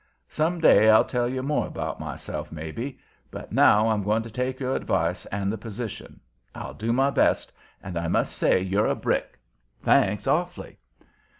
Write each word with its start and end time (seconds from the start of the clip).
Some 0.29 0.59
day 0.59 0.89
I'll 0.89 1.05
tell 1.05 1.29
you 1.29 1.43
more 1.43 1.67
about 1.67 1.99
myself, 1.99 2.51
maybe. 2.51 2.97
But 3.29 3.51
now 3.51 3.89
I'm 3.89 4.01
going 4.01 4.23
to 4.23 4.31
take 4.31 4.59
your 4.59 4.75
advice 4.75 5.27
and 5.27 5.51
the 5.51 5.59
position. 5.59 6.19
I'll 6.55 6.73
do 6.73 6.91
my 6.91 7.11
best, 7.11 7.51
and 7.83 7.95
I 7.95 8.07
must 8.07 8.35
say 8.35 8.59
you're 8.59 8.87
a 8.87 8.95
brick. 8.95 9.37
Thanks 9.83 10.25
awfully." 10.25 10.79